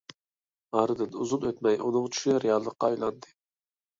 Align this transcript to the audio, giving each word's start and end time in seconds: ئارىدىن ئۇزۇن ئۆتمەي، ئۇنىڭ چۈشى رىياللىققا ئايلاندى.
ئارىدىن 0.77 1.11
ئۇزۇن 1.25 1.43
ئۆتمەي، 1.49 1.77
ئۇنىڭ 1.87 2.09
چۈشى 2.15 2.39
رىياللىققا 2.45 2.89
ئايلاندى. 2.89 3.33